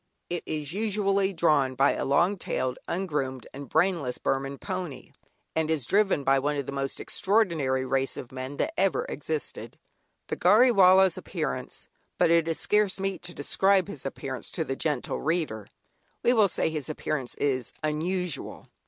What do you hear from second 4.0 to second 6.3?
Burman pony, and is driven